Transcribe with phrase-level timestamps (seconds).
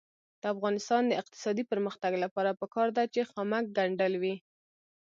[0.41, 4.35] د افغانستان د اقتصادي پرمختګ لپاره پکار ده چې خامک ګنډل وي.